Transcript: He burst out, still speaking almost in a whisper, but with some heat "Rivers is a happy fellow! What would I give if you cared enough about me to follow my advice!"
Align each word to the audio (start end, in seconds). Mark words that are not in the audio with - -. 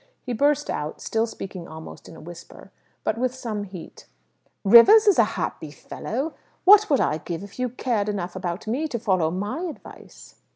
He 0.23 0.33
burst 0.33 0.67
out, 0.71 0.99
still 0.99 1.27
speaking 1.27 1.67
almost 1.67 2.09
in 2.09 2.15
a 2.15 2.19
whisper, 2.21 2.71
but 3.03 3.19
with 3.19 3.35
some 3.35 3.65
heat 3.65 4.07
"Rivers 4.63 5.05
is 5.05 5.19
a 5.19 5.23
happy 5.37 5.69
fellow! 5.69 6.33
What 6.65 6.89
would 6.89 6.99
I 6.99 7.19
give 7.19 7.43
if 7.43 7.59
you 7.59 7.69
cared 7.69 8.09
enough 8.09 8.35
about 8.35 8.65
me 8.65 8.87
to 8.87 8.97
follow 8.97 9.29
my 9.29 9.59
advice!" 9.61 10.41